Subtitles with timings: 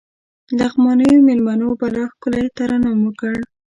[0.59, 3.35] لغمانيو مېلمنو بلا ښکلی ترنم وکړ.